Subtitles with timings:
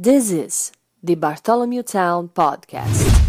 [0.00, 0.70] This is
[1.02, 3.20] the Bartholomew Town Podcast.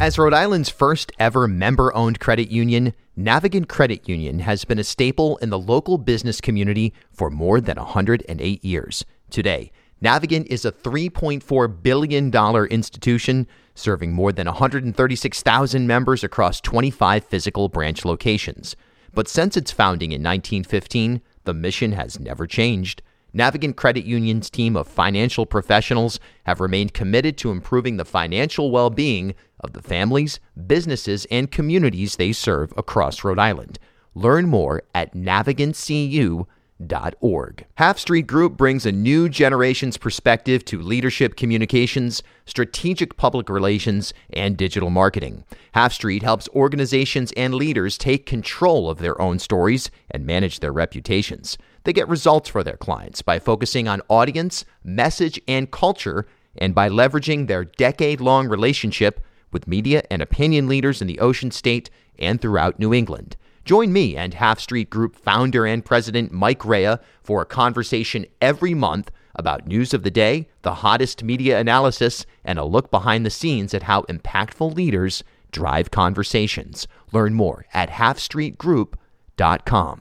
[0.00, 4.82] As Rhode Island's first ever member owned credit union, Navigant Credit Union has been a
[4.82, 9.04] staple in the local business community for more than 108 years.
[9.30, 9.70] Today,
[10.02, 13.46] Navigant is a $3.4 billion institution
[13.76, 18.74] serving more than 136,000 members across 25 physical branch locations.
[19.14, 23.00] But since its founding in 1915, the mission has never changed.
[23.36, 28.88] Navigant Credit Union's team of financial professionals have remained committed to improving the financial well
[28.88, 33.78] being of the families, businesses, and communities they serve across Rhode Island.
[34.14, 37.66] Learn more at navigantcu.org.
[37.74, 44.56] Half Street Group brings a new generation's perspective to leadership communications, strategic public relations, and
[44.56, 45.44] digital marketing.
[45.72, 50.72] Half Street helps organizations and leaders take control of their own stories and manage their
[50.72, 51.58] reputations.
[51.86, 56.26] They get results for their clients by focusing on audience, message, and culture,
[56.58, 61.52] and by leveraging their decade long relationship with media and opinion leaders in the Ocean
[61.52, 63.36] State and throughout New England.
[63.64, 68.74] Join me and Half Street Group founder and president Mike Rea for a conversation every
[68.74, 73.30] month about news of the day, the hottest media analysis, and a look behind the
[73.30, 76.88] scenes at how impactful leaders drive conversations.
[77.12, 78.98] Learn more at halfstreetgroup.com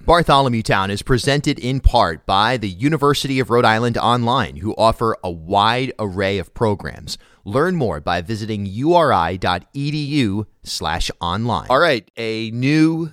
[0.05, 5.17] Bartholomew Town is presented in part by the University of Rhode Island Online, who offer
[5.25, 7.17] a wide array of programs.
[7.43, 11.67] Learn more by visiting uri.edu slash online.
[11.69, 13.11] All right, a new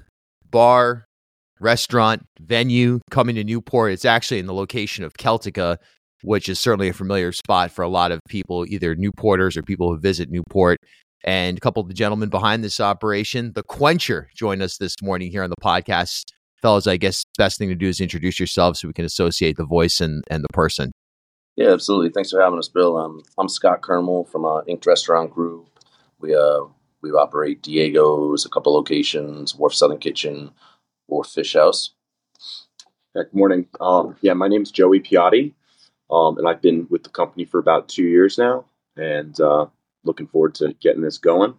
[0.49, 1.07] bar,
[1.59, 3.91] restaurant, venue coming to Newport.
[3.91, 5.79] It's actually in the location of Celtica,
[6.23, 9.93] which is certainly a familiar spot for a lot of people, either Newporters or people
[9.93, 10.79] who visit Newport
[11.25, 13.53] and a couple of the gentlemen behind this operation.
[13.55, 16.33] The Quencher joined us this morning here on the podcast.
[16.61, 19.65] Fellas, I guess best thing to do is introduce yourselves so we can associate the
[19.65, 20.93] voice and, and the person.
[21.57, 22.11] Yeah, absolutely.
[22.11, 22.97] Thanks for having us, Bill.
[22.97, 25.69] Um, I'm Scott Kirmil from uh, Inked Restaurant Group.
[26.19, 26.61] We uh,
[27.03, 30.53] we operate Diego's, a couple locations, Wharf Southern Kitchen,
[31.09, 31.91] Wharf Fish House.
[33.15, 33.67] Good morning.
[33.81, 35.53] Um, yeah, my name is Joey Piotti,
[36.11, 38.65] um, and I've been with the company for about two years now.
[38.97, 39.67] And uh,
[40.05, 41.55] looking forward to getting this going.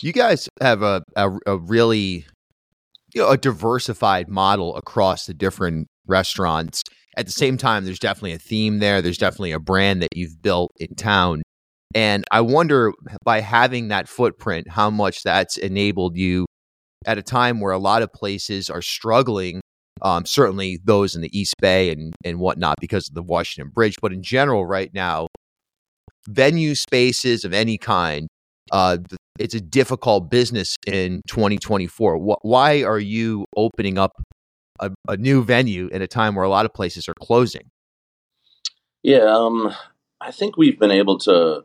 [0.00, 2.26] You guys have a, a, a really
[3.14, 6.82] you know, a diversified model across the different restaurants.
[7.16, 9.00] At the same time, there's definitely a theme there.
[9.00, 11.42] There's definitely a brand that you've built in town.
[11.94, 12.92] And I wonder
[13.24, 16.44] by having that footprint, how much that's enabled you
[17.06, 19.60] at a time where a lot of places are struggling.
[20.02, 23.96] Um, certainly those in the East Bay and, and whatnot because of the Washington Bridge.
[24.02, 25.28] But in general, right now,
[26.28, 28.28] venue spaces of any kind,
[28.72, 28.98] uh,
[29.38, 32.18] it's a difficult business in 2024.
[32.42, 34.12] why are you opening up
[34.80, 37.70] a, a, new venue at a time where a lot of places are closing?
[39.02, 39.74] Yeah, um,
[40.20, 41.64] I think we've been able to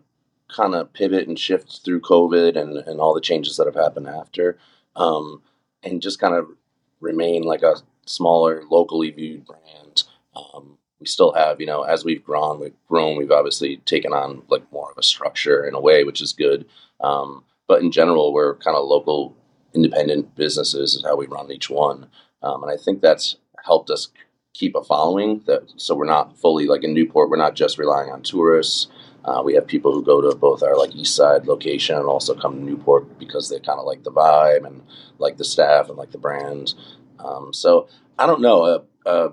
[0.49, 4.07] kind of pivot and shift through COVID and, and all the changes that have happened
[4.07, 4.57] after,
[4.95, 5.41] um,
[5.83, 6.47] and just kind of
[6.99, 10.03] remain like a smaller, locally viewed brand.
[10.35, 14.43] Um, we still have, you know, as we've grown, we've grown, we've obviously taken on
[14.49, 16.65] like more of a structure in a way, which is good.
[17.01, 19.35] Um, but in general, we're kind of local,
[19.73, 22.07] independent businesses is how we run each one,
[22.41, 24.09] um, and I think that's helped us
[24.53, 25.41] keep a following.
[25.45, 28.87] That so we're not fully like in Newport, we're not just relying on tourists.
[29.23, 32.33] Uh, we have people who go to both our like East Side location and also
[32.33, 34.81] come to Newport because they kind of like the vibe and
[35.17, 36.73] like the staff and like the brand.
[37.19, 38.63] Um, so I don't know.
[38.63, 39.29] Uh, uh,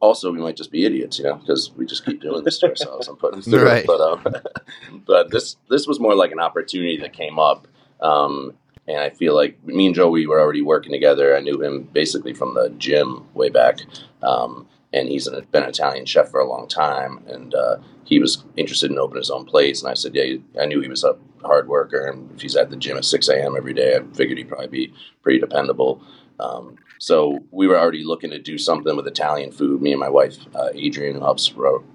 [0.00, 2.68] also we might just be idiots, you know, because we just keep doing this to
[2.70, 3.84] ourselves and putting through right.
[3.84, 3.86] it.
[3.86, 4.24] But um,
[5.06, 7.68] but this this was more like an opportunity that came up,
[8.00, 8.54] um,
[8.88, 11.36] and I feel like me and Joe we were already working together.
[11.36, 13.80] I knew him basically from the gym way back,
[14.22, 18.18] um, and he's an, been an Italian chef for a long time, and uh, he
[18.18, 19.82] was interested in opening his own place.
[19.82, 22.70] And I said, yeah, I knew he was a hard worker, and if he's at
[22.70, 23.54] the gym at six a.m.
[23.56, 26.02] every day, I figured he'd probably be pretty dependable.
[26.38, 29.80] Um, so we were already looking to do something with Italian food.
[29.80, 31.50] Me and my wife, uh, Adrian, who helps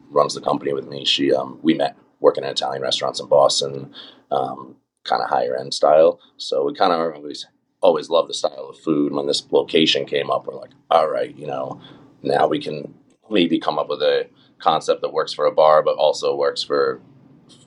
[0.10, 1.06] runs the company with me.
[1.06, 3.94] She um, we met working in Italian restaurants in Boston,
[4.31, 6.19] um, kind of higher end style.
[6.38, 7.46] So we kind of always
[7.81, 9.13] always loved the style of food.
[9.13, 11.80] When this location came up, we're like, all right, you know,
[12.24, 12.96] now we can
[13.30, 14.28] maybe come up with a
[14.58, 17.00] concept that works for a bar, but also works for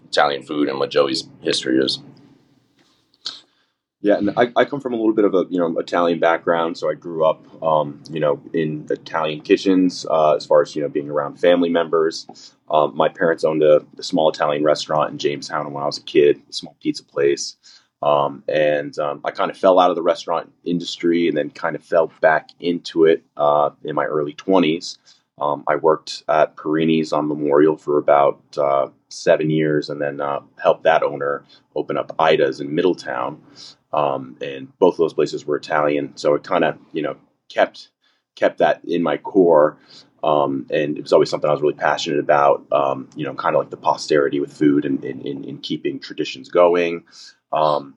[0.09, 2.01] Italian food and what Joey's history is.
[4.01, 6.79] Yeah, and I, I come from a little bit of a you know Italian background,
[6.79, 10.83] so I grew up um, you know in Italian kitchens uh, as far as you
[10.83, 12.27] know being around family members.
[12.71, 16.03] Um, my parents owned a, a, small Italian restaurant in Jamestown when I was a
[16.03, 17.57] kid, a small pizza place,
[18.03, 21.75] um, and um, I kind of fell out of the restaurant industry and then kind
[21.75, 24.99] of fell back into it uh, in my early twenties.
[25.41, 30.41] Um, I worked at Perini's on Memorial for about uh, seven years, and then uh,
[30.63, 31.45] helped that owner
[31.75, 33.43] open up Ida's in Middletown.
[33.93, 37.17] Um, and both of those places were Italian, so it kind of you know
[37.49, 37.89] kept
[38.37, 39.79] kept that in my core.
[40.23, 42.67] Um, and it was always something I was really passionate about.
[42.73, 47.05] Um, you know, kind of like the posterity with food and in keeping traditions going.
[47.53, 47.95] Um,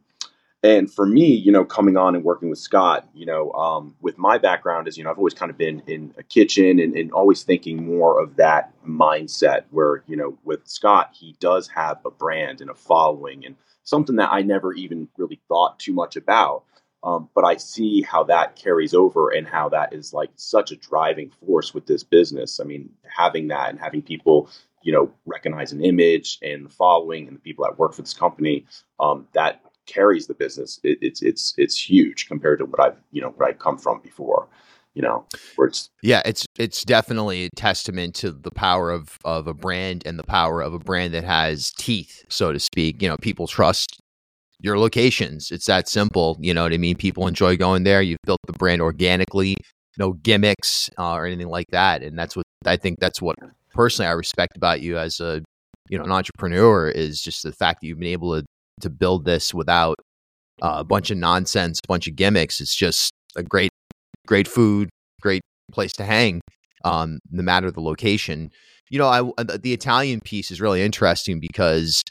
[0.63, 4.18] and for me, you know, coming on and working with Scott, you know, um, with
[4.19, 7.12] my background is, you know, I've always kind of been in a kitchen and, and,
[7.12, 12.12] always thinking more of that mindset where, you know, with Scott, he does have a
[12.12, 16.63] brand and a following and something that I never even really thought too much about.
[17.04, 20.75] Um, but I see how that carries over and how that is like such a
[20.75, 22.60] driving force with this business.
[22.60, 24.48] I mean, having that and having people,
[24.84, 28.13] you know, recognize an image and the following and the people that work for this
[28.13, 28.66] company,
[29.00, 30.80] um, that carries the business.
[30.83, 34.01] It, it's it's it's huge compared to what I've you know what I've come from
[34.01, 34.48] before.
[34.94, 35.25] You know,
[35.56, 40.04] where it's yeah, it's it's definitely a testament to the power of of a brand
[40.06, 43.01] and the power of a brand that has teeth, so to speak.
[43.01, 44.00] You know, people trust
[44.60, 45.50] your locations.
[45.50, 46.38] It's that simple.
[46.42, 46.98] You know what I mean?
[46.98, 48.01] People enjoy going there.
[48.01, 49.56] You've built the brand organically,
[49.98, 52.04] no gimmicks uh, or anything like that.
[52.04, 53.00] And that's what I think.
[53.00, 53.38] That's what
[53.74, 55.42] personally I respect about you as a
[55.89, 58.45] you know an entrepreneur is just the fact that you've been able to
[58.80, 59.96] to build this without
[60.62, 62.62] uh, a bunch of nonsense, a bunch of gimmicks.
[62.62, 63.72] It's just a great,
[64.26, 64.90] great food,
[65.22, 65.42] great
[65.72, 66.42] place to hang.
[66.84, 68.50] Um, no matter the location.
[68.90, 72.02] You know, I uh, the Italian piece is really interesting because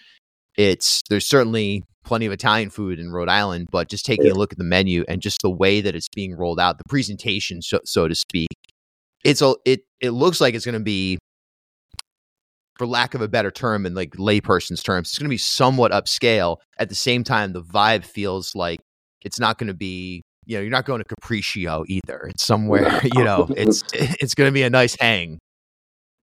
[0.56, 4.52] it's there's certainly plenty of Italian food in Rhode Island, but just taking a look
[4.52, 7.80] at the menu and just the way that it's being rolled out, the presentation, so,
[7.84, 8.48] so to speak,
[9.24, 11.18] it's a it it looks like it's going to be
[12.80, 15.92] for lack of a better term in like layperson's terms, it's going to be somewhat
[15.92, 16.56] upscale.
[16.78, 18.80] At the same time, the vibe feels like
[19.20, 22.28] it's not going to be, you know, you're not going to Capriccio either.
[22.30, 25.38] It's somewhere, you know, it's it's going to be a nice hang.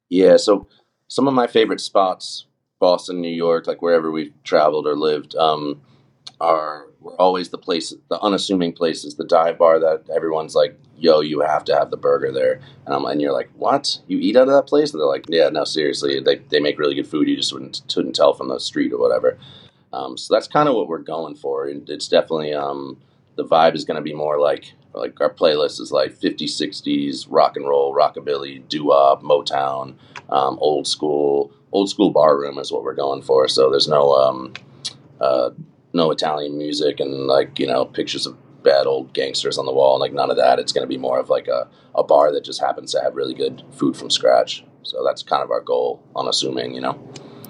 [0.10, 0.38] Yeah.
[0.38, 0.68] So
[1.08, 2.48] some of my favorite spots,
[2.80, 5.84] Boston, New York, like wherever we've traveled or lived, um,
[6.42, 11.22] are were always the places, the unassuming places, the dive bar that everyone's like, "Yo,
[11.22, 14.00] you have to have the burger there," and I'm and you're like, "What?
[14.08, 16.80] You eat out of that place?" And they're like, "Yeah, no, seriously, they they make
[16.80, 17.28] really good food.
[17.28, 19.38] You just wouldn't couldn't tell from the street or whatever."
[19.94, 21.68] Um, so that's kind of what we're going for.
[21.68, 22.98] And it's definitely um,
[23.36, 27.28] the vibe is going to be more like like our playlist is like 50s, 60s,
[27.30, 29.94] rock and roll, rockabilly, doo-wop, Motown,
[30.30, 33.48] um, old school, old school bar room is what we're going for.
[33.48, 34.54] So there's no um,
[35.22, 35.52] uh,
[35.98, 39.96] no Italian music and like you know pictures of bad old gangsters on the wall.
[39.96, 40.60] and Like none of that.
[40.60, 43.16] It's going to be more of like a, a bar that just happens to have
[43.16, 44.66] really good food from scratch.
[44.84, 46.04] So that's kind of our goal.
[46.16, 47.00] Unassuming, you know.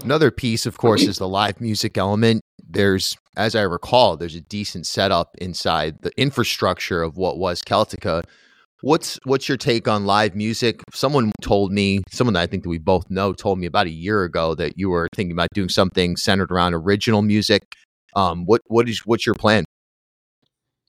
[0.03, 2.41] Another piece, of course, is the live music element.
[2.69, 8.23] There's, as I recall, there's a decent setup inside the infrastructure of what was Celtica.
[8.81, 10.81] What's what's your take on live music?
[10.93, 13.91] Someone told me, someone that I think that we both know, told me about a
[13.91, 17.63] year ago that you were thinking about doing something centered around original music.
[18.17, 19.63] Um, what what is what's your plan?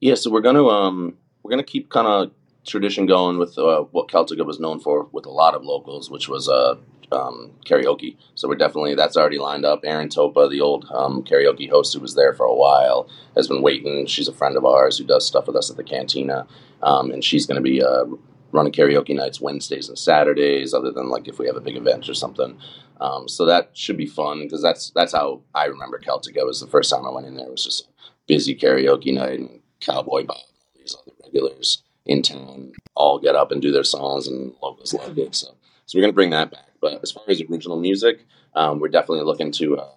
[0.01, 2.31] Yeah, so we're gonna um we're gonna keep kind of
[2.67, 6.27] tradition going with uh, what Celtica was known for with a lot of locals, which
[6.27, 6.77] was uh,
[7.13, 8.17] um, karaoke.
[8.35, 9.81] So we're definitely that's already lined up.
[9.85, 13.61] Erin Topa, the old um, karaoke host who was there for a while, has been
[13.61, 14.07] waiting.
[14.07, 16.47] She's a friend of ours who does stuff with us at the cantina,
[16.83, 18.07] um, and she's going to be uh,
[18.53, 22.09] running karaoke nights Wednesdays and Saturdays, other than like if we have a big event
[22.09, 22.59] or something.
[23.01, 26.45] Um, so that should be fun because that's that's how I remember Celtica.
[26.45, 27.47] was the first time I went in there.
[27.47, 27.89] It was just a
[28.27, 33.53] busy karaoke night and Cowboy Bob, all these other regulars in town all get up
[33.53, 35.35] and do their songs and locals love it.
[35.35, 35.55] So
[35.87, 36.69] so we're gonna bring that back.
[36.81, 39.91] But as far as original music, um, we're definitely looking to uh,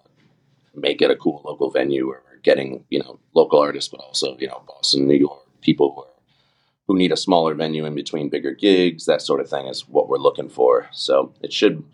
[0.74, 4.36] make it a cool local venue where we're getting you know local artists, but also
[4.38, 6.11] you know Boston, New York people who are
[6.92, 10.08] who need a smaller venue in between bigger gigs, that sort of thing is what
[10.08, 10.88] we're looking for.
[10.92, 11.84] So it should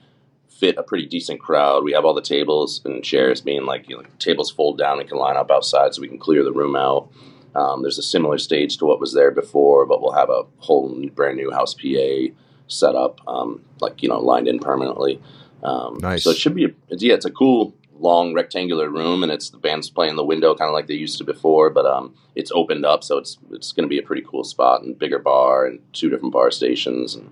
[0.48, 1.84] fit a pretty decent crowd.
[1.84, 5.08] We have all the tables and chairs being like, you know, tables fold down and
[5.08, 7.12] can line up outside so we can clear the room out.
[7.54, 11.06] Um, there's a similar stage to what was there before, but we'll have a whole
[11.14, 12.34] brand new house PA
[12.66, 15.22] set up, um, like, you know, lined in permanently.
[15.62, 16.24] Um, nice.
[16.24, 19.58] So it should be, a, yeah, it's a cool long rectangular room and it's the
[19.58, 22.84] band's playing the window kind of like they used to before, but um, it's opened
[22.84, 23.02] up.
[23.04, 26.08] So it's, it's going to be a pretty cool spot and bigger bar and two
[26.08, 27.14] different bar stations.
[27.14, 27.30] And,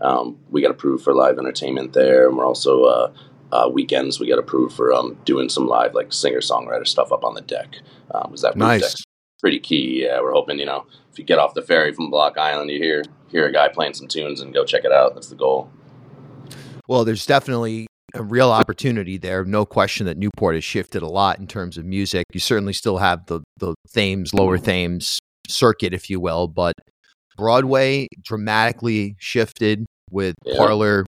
[0.00, 3.12] um, we got approved for live entertainment there, and we're also uh,
[3.52, 7.24] uh, weekends we got approved for um, doing some live like singer songwriter stuff up
[7.24, 7.78] on the deck.
[8.12, 8.96] Um, was that nice?
[9.40, 10.04] Pretty key.
[10.04, 12.78] Yeah, we're hoping you know if you get off the ferry from Block Island, you
[12.78, 15.14] hear hear a guy playing some tunes and go check it out.
[15.14, 15.70] That's the goal.
[16.88, 17.86] Well, there's definitely
[18.18, 19.44] a real opportunity there.
[19.44, 22.24] No question that Newport has shifted a lot in terms of music.
[22.32, 25.18] You certainly still have the the Thames, Lower Thames
[25.48, 26.74] circuit, if you will, but
[27.36, 30.56] Broadway dramatically shifted with Yeah.
[30.56, 31.06] Parlor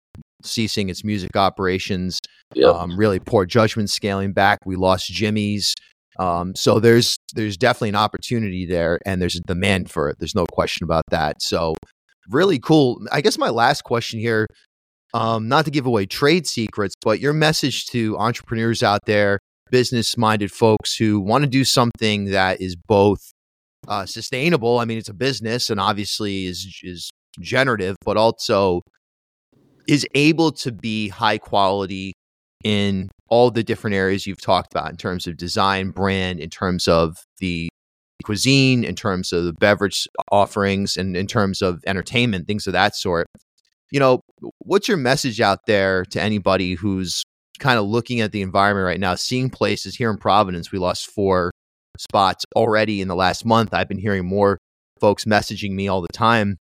[0.43, 2.19] ceasing its music operations,
[2.55, 2.75] Yep.
[2.75, 4.59] um, really Pour Judgement scaling back.
[4.65, 5.73] We lost Jimmy's.
[6.19, 10.17] Um, so there's there's definitely an opportunity there, and there's a demand for it.
[10.19, 11.41] There's no question about that.
[11.41, 11.75] So
[12.29, 13.01] really cool.
[13.11, 14.45] I guess my last question here,
[15.13, 19.39] um, not to give away trade secrets, but your message to entrepreneurs out there,
[19.69, 23.19] business minded folks who want to do something that is both
[23.87, 24.79] uh, sustainable.
[24.79, 28.81] I mean, it's a business, and obviously is is generative, but also
[29.87, 32.13] is able to be high quality
[32.63, 36.87] in all the different areas you've talked about in terms of design, brand, in terms
[36.87, 37.69] of the
[38.23, 42.95] cuisine, in terms of the beverage offerings, and in terms of entertainment, things of that
[42.95, 43.25] sort.
[43.91, 44.21] You know,
[44.59, 47.23] what's your message out there to anybody who's
[47.59, 50.71] kind of looking at the environment right now, seeing places here in Providence?
[50.71, 51.51] We lost four
[51.97, 53.73] spots already in the last month.
[53.73, 54.57] I've been hearing more
[55.01, 56.57] folks messaging me all the time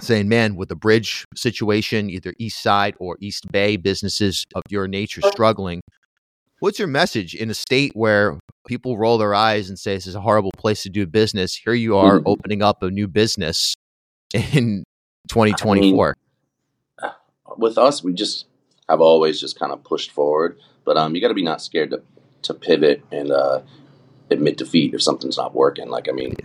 [0.00, 4.88] saying, man, with the bridge situation, either East Side or East Bay businesses of your
[4.88, 5.82] nature struggling,
[6.60, 10.14] what's your message in a state where people roll their eyes and say this is
[10.14, 11.54] a horrible place to do business?
[11.54, 12.22] Here you are Mhm.
[12.24, 13.74] opening up a new business
[14.32, 14.84] in
[15.28, 16.14] 2024.
[17.58, 18.46] With us, we just
[18.88, 20.58] have always just kind of pushed forward.
[20.84, 22.02] But um, you got to be not scared to
[22.42, 23.60] to pivot and uh,
[24.30, 25.88] admit defeat if something's not working.
[25.88, 26.36] Like I mean,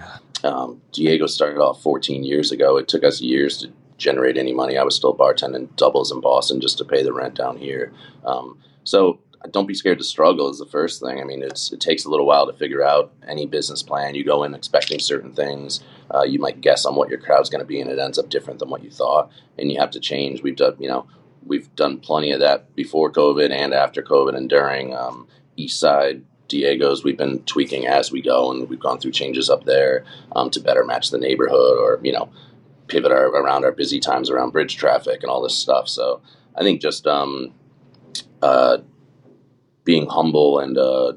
[0.44, 2.78] um, Diego started off 14 years ago.
[2.78, 4.78] It took us years to generate any money.
[4.78, 7.92] I was still bartending doubles in Boston just to pay the rent down here.
[8.24, 9.20] Um, so
[9.52, 11.20] don't be scared to struggle is the first thing.
[11.20, 14.16] I mean, it's it takes a little while to figure out any business plan.
[14.16, 15.84] You go in expecting certain things.
[16.14, 18.30] Uh, you might guess on what your crowd's going to be, and it ends up
[18.30, 20.42] different than what you thought, and you have to change.
[20.42, 21.08] We've done, you know,
[21.46, 24.96] we've done plenty of that before COVID and after COVID and during.
[24.96, 25.28] Um,
[25.60, 29.66] East Side Diego's, we've been tweaking as we go, and we've gone through changes up
[29.66, 32.30] there um, to better match the neighborhood, or you know,
[32.88, 35.90] pivot our, around our busy times around bridge traffic and all this stuff.
[35.90, 36.22] So
[36.56, 37.54] I think just um,
[38.42, 38.78] uh,
[39.88, 41.14] being humble and uh,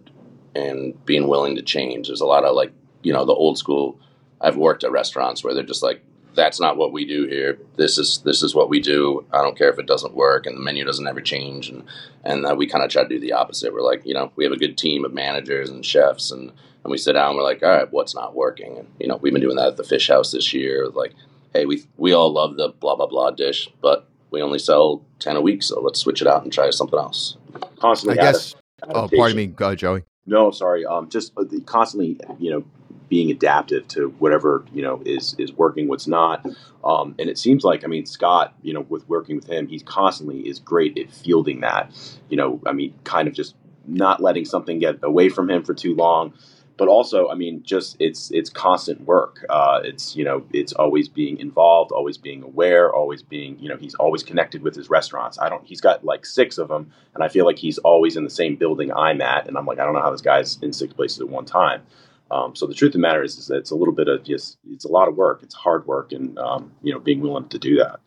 [0.54, 2.06] and being willing to change.
[2.06, 2.72] There's a lot of like
[3.02, 3.98] you know the old school.
[4.40, 6.02] I've worked at restaurants where they're just like,
[6.34, 7.58] that's not what we do here.
[7.76, 9.26] This is this is what we do.
[9.34, 11.68] I don't care if it doesn't work and the menu doesn't ever change.
[11.68, 11.82] And
[12.24, 13.74] and uh, we kind of try to do the opposite.
[13.74, 16.52] We're like, you know, we have a good team of managers and chefs, and
[16.84, 17.30] and we sit down.
[17.30, 18.78] and We're like, all right, what's not working?
[18.78, 20.86] And you know, we've been doing that at the Fish House this year.
[20.88, 21.14] Like,
[21.52, 25.36] hey, we we all love the blah blah blah dish, but we only sell ten
[25.36, 27.36] a week, so let's switch it out and try something else.
[27.54, 28.16] I Constantly.
[28.16, 28.54] guess.
[28.54, 29.46] adap- Oh, pardon me.
[29.46, 30.02] Go, Joey.
[30.26, 30.86] No, sorry.
[30.86, 32.64] Um, just uh, constantly, you know,
[33.08, 36.46] being adaptive to whatever you know is is working, what's not.
[36.84, 39.82] Um, and it seems like, I mean, Scott, you know, with working with him, he's
[39.82, 41.92] constantly is great at fielding that.
[42.30, 43.54] You know, I mean, kind of just
[43.86, 46.32] not letting something get away from him for too long.
[46.80, 49.44] But also, I mean, just it's it's constant work.
[49.50, 53.76] Uh, it's you know, it's always being involved, always being aware, always being you know,
[53.76, 55.38] he's always connected with his restaurants.
[55.38, 55.62] I don't.
[55.62, 58.56] He's got like six of them, and I feel like he's always in the same
[58.56, 61.20] building I'm at, and I'm like, I don't know how this guy's in six places
[61.20, 61.82] at one time.
[62.30, 64.24] Um, so the truth of the matter is, is that it's a little bit of
[64.24, 65.42] just it's a lot of work.
[65.42, 68.00] It's hard work, and um, you know, being willing to do that.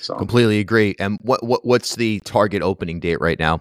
[0.00, 0.96] So Completely agree.
[0.98, 3.60] And what, what what's the target opening date right now?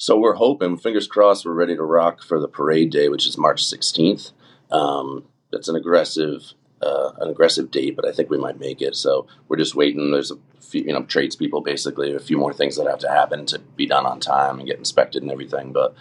[0.00, 3.36] So we're hoping, fingers crossed, we're ready to rock for the parade day, which is
[3.36, 4.30] March 16th.
[4.70, 8.94] Um, that's an aggressive, uh, an aggressive date, but I think we might make it.
[8.94, 10.12] So we're just waiting.
[10.12, 13.44] There's a few, you know, tradespeople basically, a few more things that have to happen
[13.46, 15.72] to be done on time and get inspected and everything.
[15.72, 15.96] But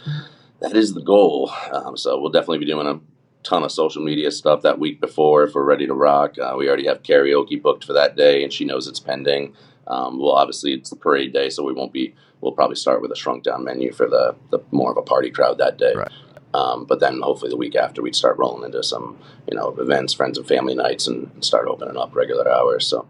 [0.60, 1.52] that is the goal.
[1.72, 3.00] Um, so we'll definitely be doing a
[3.42, 6.38] ton of social media stuff that week before if we're ready to rock.
[6.38, 9.56] Uh, we already have karaoke booked for that day, and she knows it's pending.
[9.88, 12.14] Um, well, obviously it's the parade day, so we won't be.
[12.42, 15.32] We'll probably start with a shrunk down menu for the, the more of a party
[15.32, 15.94] crowd that day.
[15.96, 16.12] Right.
[16.54, 19.18] Um, but then hopefully the week after we'd start rolling into some
[19.50, 22.86] you know events, friends and family nights, and, and start opening up regular hours.
[22.86, 23.08] So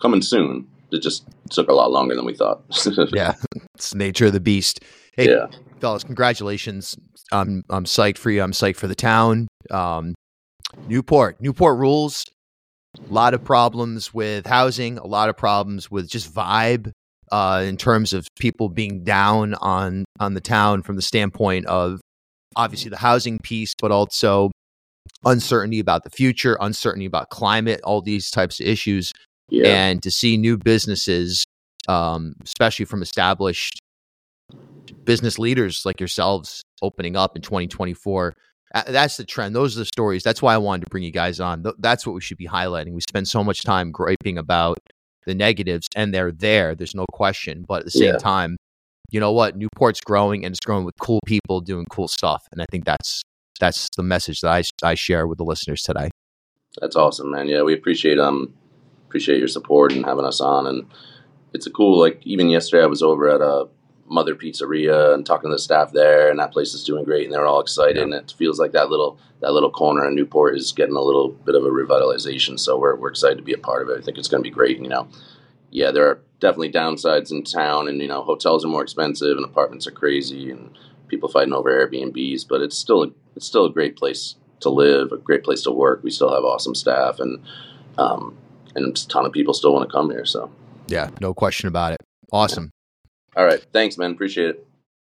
[0.00, 0.66] coming soon.
[0.92, 2.62] It just took a lot longer than we thought.
[3.12, 3.34] Yeah,
[3.74, 4.80] it's nature of the beast.
[5.14, 5.46] Hey, yeah.
[5.80, 6.96] fellas, congratulations.
[7.30, 8.42] I'm I'm psyched for you.
[8.42, 9.46] I'm psyched for the town.
[9.70, 10.14] Um,
[10.88, 12.24] Newport, Newport rules.
[12.98, 14.98] A lot of problems with housing.
[14.98, 16.92] A lot of problems with just vibe.
[17.32, 22.00] Uh, in terms of people being down on on the town from the standpoint of
[22.56, 24.50] obviously the housing piece, but also
[25.24, 29.12] uncertainty about the future, uncertainty about climate, all these types of issues
[29.48, 29.68] Yeah.
[29.68, 31.44] and to see new businesses,
[31.86, 33.78] um, especially from established
[35.04, 38.34] business leaders like yourselves, opening up in 2024.
[38.74, 39.54] Uh, That's the trend.
[39.54, 40.22] Those are the stories.
[40.22, 41.64] That's why I wanted to bring you guys on.
[41.78, 42.92] That's what we should be highlighting.
[42.92, 44.78] We spend so much time griping about
[45.26, 46.74] the negatives, and they're there.
[46.74, 47.64] There's no question.
[47.68, 48.16] But at the same Yeah.
[48.16, 48.56] time,
[49.10, 49.56] you know what?
[49.56, 52.46] Newport's growing, and it's growing with cool people doing cool stuff.
[52.52, 53.22] And I think that's
[53.58, 56.10] that's the message that I, I share with the listeners today.
[56.80, 57.48] That's awesome, man.
[57.48, 58.54] Yeah, we appreciate um
[59.08, 60.66] appreciate your support and having us on.
[60.66, 60.86] And
[61.52, 63.66] it's a cool like even yesterday I was over at a
[64.10, 67.32] Mother Pizzeria and talking to the staff there, and that place is doing great, and
[67.32, 67.96] they're all excited.
[67.96, 68.02] Yeah.
[68.02, 71.28] And it feels like that little that little corner in Newport is getting a little
[71.28, 72.58] bit of a revitalization.
[72.58, 73.98] So we're we're excited to be a part of it.
[73.98, 74.80] I think it's going to be great.
[74.80, 75.08] You know,
[75.70, 79.44] yeah, there are definitely downsides in town, and you know, hotels are more expensive, and
[79.44, 80.76] apartments are crazy, and
[81.06, 82.46] people fighting over Airbnbs.
[82.48, 85.70] But it's still a, it's still a great place to live, a great place to
[85.70, 86.02] work.
[86.02, 87.40] We still have awesome staff, and
[87.96, 88.36] um,
[88.74, 90.26] and a ton of people still want to come here.
[90.26, 90.50] So
[90.88, 92.00] yeah, no question about it.
[92.32, 92.72] Awesome.
[93.36, 93.64] All right.
[93.72, 94.12] Thanks, man.
[94.12, 94.69] Appreciate it.